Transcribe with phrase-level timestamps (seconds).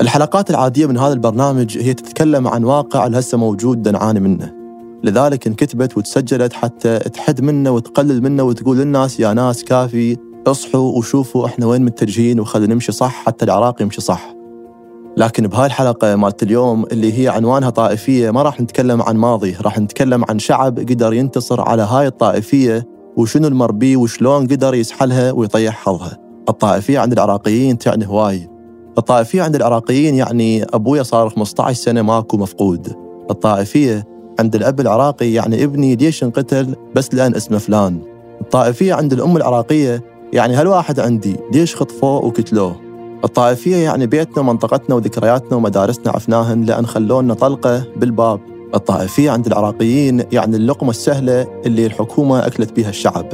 [0.00, 4.52] الحلقات العادية من هذا البرنامج هي تتكلم عن واقع هسه موجود نعاني منه.
[5.04, 11.46] لذلك انكتبت وتسجلت حتى تحد منه وتقلل منه وتقول للناس يا ناس كافي اصحوا وشوفوا
[11.46, 14.34] إحنا وين متجهين وخلينا نمشي صح حتى العراق يمشي صح.
[15.16, 19.78] لكن بهاي الحلقة مالت اليوم اللي هي عنوانها طائفية ما راح نتكلم عن ماضي راح
[19.78, 22.86] نتكلم عن شعب قدر ينتصر على هاي الطائفية
[23.16, 26.18] وشنو المربي وشلون قدر يسحلها ويطيح حظها.
[26.48, 28.57] الطائفية عند العراقيين تعني هواي.
[28.98, 32.96] الطائفية عند العراقيين يعني أبويا صار 15 سنة ماكو مفقود.
[33.30, 34.06] الطائفية
[34.40, 38.00] عند الأب العراقي يعني ابني ليش انقتل بس لأن اسمه فلان.
[38.40, 42.76] الطائفية عند الأم العراقية يعني هالواحد عندي ليش خطفوه وقتلوه.
[43.24, 48.40] الطائفية يعني بيتنا ومنطقتنا وذكرياتنا ومدارسنا عفناهن لأن خلونا طلقة بالباب.
[48.74, 53.26] الطائفية عند العراقيين يعني اللقمة السهلة اللي الحكومة أكلت بها الشعب.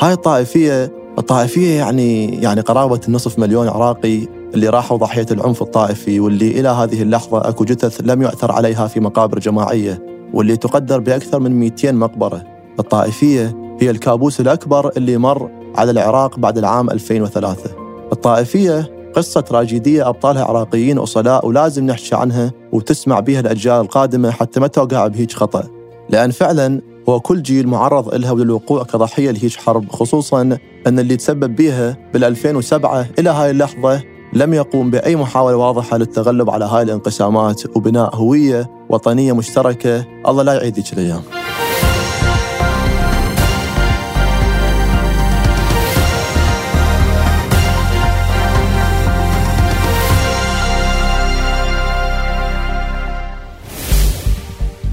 [0.00, 4.43] هاي الطائفية الطائفية يعني يعني قرابة النصف مليون عراقي.
[4.54, 9.00] اللي راحوا ضحية العنف الطائفي واللي إلى هذه اللحظة أكو جثث لم يعثر عليها في
[9.00, 10.02] مقابر جماعية
[10.34, 12.44] واللي تقدر بأكثر من 200 مقبرة.
[12.78, 17.70] الطائفية هي الكابوس الأكبر اللي مر على العراق بعد العام 2003
[18.12, 24.66] الطائفية قصة تراجيدية أبطالها عراقيين أصلاء ولازم نحكي عنها وتسمع بها الأجيال القادمة حتى ما
[24.66, 25.64] توقع بهيج خطأ.
[26.10, 31.56] لأن فعلا هو كل جيل معرض لها وللوقوع كضحية لهيج حرب خصوصا أن اللي تسبب
[31.56, 34.02] بها بال 2007 إلى هاي اللحظة
[34.34, 40.54] لم يقوم بأي محاولة واضحة للتغلب على هاي الانقسامات وبناء هوية وطنية مشتركة الله لا
[40.54, 41.22] يعيد ذيك الأيام.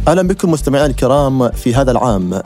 [0.07, 2.41] أهلا بكم مستمعينا الكرام في هذا العام.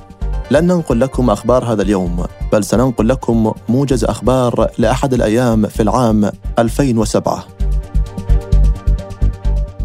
[0.52, 6.32] لن ننقل لكم أخبار هذا اليوم بل سننقل لكم موجز أخبار لأحد الأيام في العام
[6.60, 7.46] 2007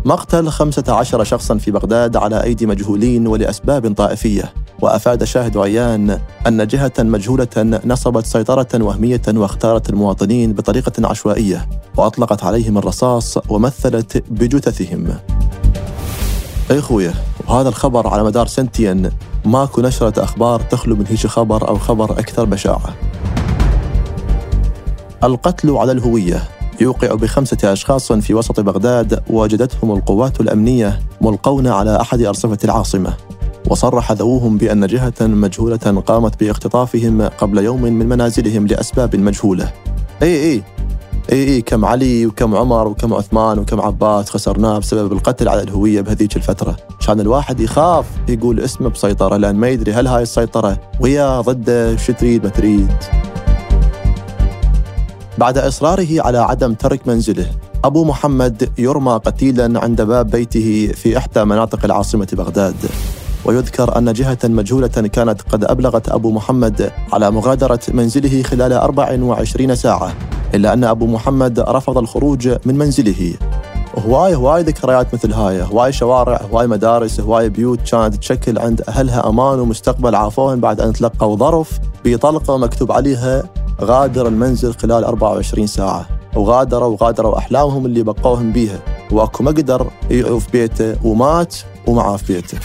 [0.05, 4.53] مقتل 15 شخصا في بغداد على أيدي مجهولين ولأسباب طائفية.
[4.83, 12.79] وأفاد شاهد عيان أن جهة مجهولة نصبت سيطرة وهمية واختارت المواطنين بطريقة عشوائية وأطلقت عليهم
[12.79, 15.17] الرصاص ومثلت بجثثهم.
[16.71, 17.15] أي خويا
[17.49, 19.11] وهذا الخبر على مدار سنتين
[19.45, 22.95] ماكو نشرة أخبار تخلو من هيك خبر أو خبر أكثر بشاعة.
[25.25, 26.43] القتل على الهوية
[26.81, 33.15] يوقع بخمسة أشخاص في وسط بغداد وجدتهم القوات الأمنية ملقون على أحد أرصفة العاصمة
[33.67, 39.73] وصرح ذووهم بأن جهة مجهولة قامت باختطافهم قبل يوم من منازلهم لأسباب مجهولة.
[40.23, 40.63] أي أي.
[41.33, 46.01] اي اي كم علي وكم عمر وكم عثمان وكم عباس خسرناه بسبب القتل على الهوية
[46.01, 46.77] بهذيك الفترة،
[47.07, 52.13] كان الواحد يخاف يقول اسمه بسيطرة لأن ما يدري هل هاي السيطرة ويا ضده شو
[52.13, 52.93] تريد ما تريد.
[55.39, 57.47] بعد إصراره على عدم ترك منزله،
[57.85, 62.77] أبو محمد يرمى قتيلا عند باب بيته في إحدى مناطق العاصمة بغداد.
[63.45, 70.13] ويذكر أن جهة مجهولة كانت قد أبلغت أبو محمد على مغادرة منزله خلال 24 ساعة
[70.55, 73.35] إلا أن أبو محمد رفض الخروج من منزله.
[73.99, 75.63] هواي هواي ذكريات مثل هاي.
[75.63, 80.93] هواي شوارع هواي مدارس هواي بيوت كانت تشكل عند أهلها أمان ومستقبل عافوهن بعد أن
[80.93, 83.43] تلقوا ظرف بطلقة مكتوب عليها
[83.81, 86.07] غادر المنزل خلال 24 ساعة.
[86.37, 88.79] وغادروا وغادروا أحلامهم اللي بنوهم بيها.
[89.13, 91.55] وأكو ما قدر يعوف بيته ومات
[91.87, 92.59] وما عاف بيته.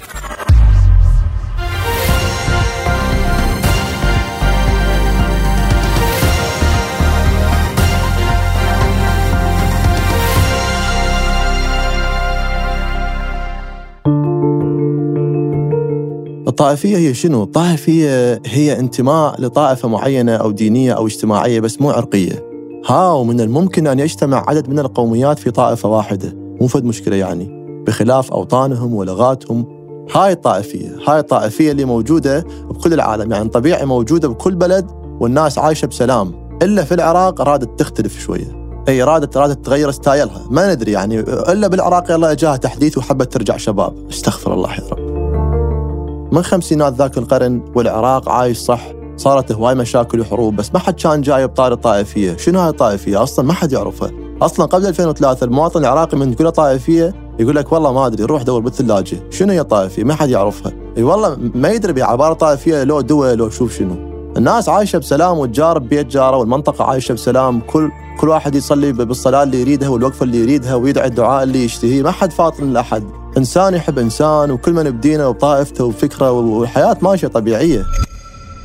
[16.55, 22.45] الطائفية هي شنو؟ الطائفية هي انتماء لطائفة معينة أو دينية أو اجتماعية بس مو عرقية.
[22.85, 26.33] ها ومن الممكن أن يجتمع عدد من القوميات في طائفة واحدة.
[26.61, 27.65] مو فد مشكلة يعني.
[27.87, 29.65] بخلاف أوطانهم ولغاتهم.
[30.15, 33.31] هاي الطائفية هاي الطائفية اللي موجودة بكل العالم.
[33.31, 36.57] يعني طبيعي موجودة بكل بلد والناس عايشة بسلام.
[36.61, 38.65] إلا في العراق رادت تختلف شوية.
[38.87, 40.41] أي رادت رادت تغير ستايلها.
[40.49, 41.19] ما ندري يعني.
[41.19, 44.09] إلا بالعراق يلا جاها تحديث وحبت ترجع شباب.
[44.09, 45.24] استغفر الله يا رب.
[46.35, 48.81] من خمسينات ذاك القرن والعراق عايش صح
[49.17, 53.45] صارت هواي مشاكل وحروب بس ما حد كان جاي بطار الطائفية، شنو هاي الطائفية؟ أصلا
[53.45, 54.11] ما حد يعرفها،
[54.41, 58.61] أصلا قبل 2003 المواطن العراقي من تقول طائفية يقول لك والله ما أدري روح دور
[58.61, 63.37] بالثلاجة، شنو هي الطائفية؟ ما حد يعرفها، إي والله ما يدري بعبارة طائفية لو دول
[63.37, 63.95] لو شوف شنو.
[64.37, 67.89] الناس عايشة بسلام وتجارب بيت جاره والمنطقة عايشة بسلام، كل
[68.19, 72.31] كل واحد يصلي بالصلاة اللي يريدها والوقفه اللي يريدها ويدعي الدعاء اللي يشتهيه، ما حد
[72.31, 73.03] فاطن لأحد،
[73.37, 77.85] إنسان يحب إنسان وكل من بدينه وطائفته وفكره والحياة ماشية طبيعية.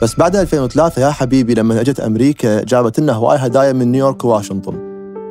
[0.02, 4.74] بس بعد 2003 يا حبيبي لما اجت أمريكا جابت لنا هواي هدايا من نيويورك وواشنطن.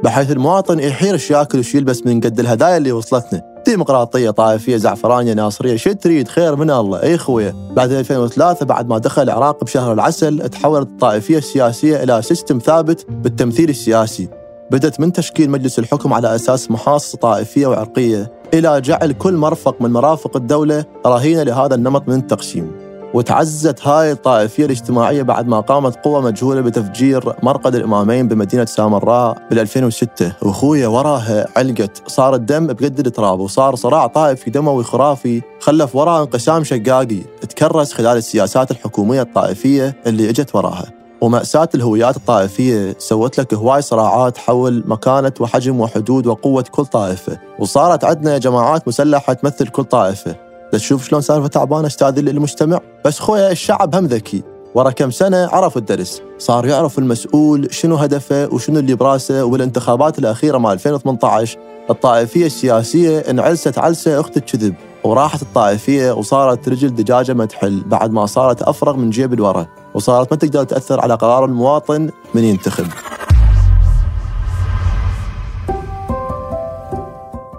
[0.03, 3.41] بحيث المواطن يحير إيش ياكل وش يلبس من قد الهدايا اللي وصلتنا.
[3.65, 7.03] ديمقراطية طائفية زعفرانية ناصرية شو تريد خير من الله.
[7.03, 7.55] أي خويا.
[7.75, 13.69] بعد 2003 بعد ما دخل العراق بشهر العسل تحولت الطائفية السياسية إلى system ثابت بالتمثيل
[13.69, 14.38] السياسي.
[14.71, 19.89] بدأت من تشكيل مجلس الحكم على أساس محاصصة طائفية وعرقية إلى جعل كل مرفق من
[19.89, 22.71] مرافق الدولة رهينة لهذا النمط من التقسيم.
[23.13, 29.59] وتعزت هاي الطائفية الاجتماعية بعد ما قامت قوة مجهولة بتفجير مرقد الإمامين بمدينة سامراء بال
[29.59, 32.03] 2006 وأخويا وراها علقت.
[32.07, 38.17] صار الدم بقد التراب وصار صراع طائفي دموي خرافي خلف وراها انقسام شقاقي تكرس خلال
[38.17, 40.98] السياسات الحكومية الطائفية اللي إجت وراها.
[41.21, 47.39] ومأساة الهويات الطائفية سوت لك هواي صراعات حول مكانة وحجم وحدود وقوة كل طائفة.
[47.59, 50.35] وصارت عندنا جماعات مسلحة تمثل كل طائفة.
[50.71, 54.43] تشوف شلون سالفة تعبانة أستاذ للمجتمع بس خويا الشعب هم ذكي.
[54.75, 56.21] ورا كم سنة عرف الدرس.
[56.37, 63.77] صار يعرف المسؤول شنو هدفه وشنو اللي براسه وبالانتخابات الأخيرة مال 2018 الطائفية السياسية انعلست
[63.77, 69.09] علسة أخت الكذب وراحت الطائفية وصارت رجل دجاجة ما تحل بعد ما صارت أفرغ من
[69.09, 72.87] جيب الورا وصارت ما تقدر تأثر على قرار المواطن من ينتخب.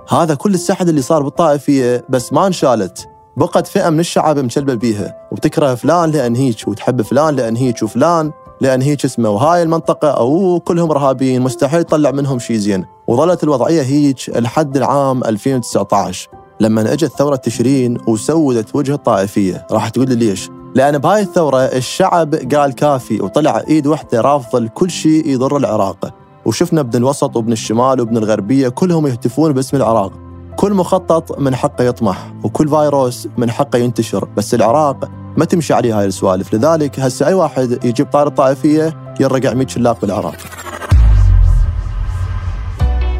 [0.09, 3.09] هذا كل السحد اللي صار بالطائفية بس ما انشالت.
[3.41, 8.33] بقت فئة من الشعب مشلبة بيها وبتكره فلان لأن هيك وتحب فلان لأن هيك وفلان
[8.61, 9.31] لأن هيك اسمه.
[9.31, 12.85] وهاي المنطقة أو كلهم إرهابيين مستحيل يطلع منهم شيء زين.
[13.07, 16.29] وظلت الوضعية هيك لحد العام 2019
[16.61, 22.35] لما أجت ثورة تشرين وسودت وجه الطائفية راح تقول لي ليش؟ لأن بهاي الثورة الشعب
[22.35, 26.15] قال كافي وطلع إيد وحدة رافضة لكل شيء يضر العراق.
[26.45, 30.30] وشفنا ابن الوسط وابن الشمال وابن الغربية كلهم يهتفون باسم العراق.
[30.61, 35.99] كل مخطط من حقه يطمح وكل فيروس من حقه ينتشر بس العراق ما تمشي عليه
[35.99, 36.55] هاي السوالف.
[36.55, 40.37] لذلك هسه أي واحد يجيب طار الطائفية يرقع 100 شلاق بالعراق.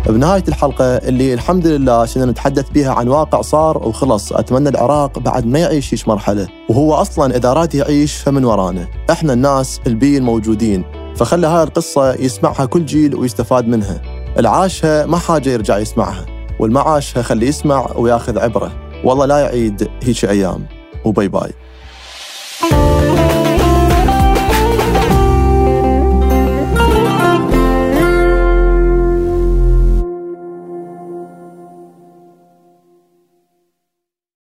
[0.07, 5.47] بنهاية الحلقة اللي الحمد لله سنة نتحدث بها عن واقع صار وخلص أتمنى العراق بعد
[5.47, 6.49] ما يعيش هيش مرحلة.
[6.69, 8.87] وهو أصلا إذا راد يعيش فمن ورانا.
[9.11, 10.85] إحنا الناس البي الموجودين
[11.17, 14.03] فخلى هاي القصة يسمعها كل جيل ويستفاد منها.
[14.39, 16.30] العاشها ما حاجة يرجع يسمعها.
[16.61, 18.73] والمعاشها خلي يسمع وياخذ عبرة.
[19.05, 20.67] والله لا يعيد هيك أيام.
[21.05, 21.51] وباي باي.